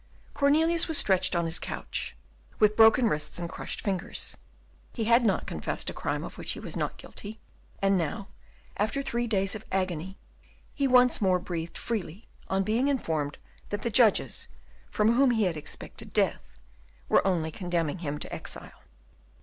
[0.33, 2.17] Cornelius was stretched on his couch,
[2.57, 4.35] with broken wrists and crushed fingers.
[4.93, 7.39] He had not confessed a crime of which he was not guilty;
[7.83, 8.27] and now,
[8.77, 10.17] after three days of agony,
[10.73, 13.37] he once more breathed freely, on being informed
[13.69, 14.47] that the judges,
[14.89, 16.49] from whom he had expected death,
[17.07, 18.81] were only condemning him to exile.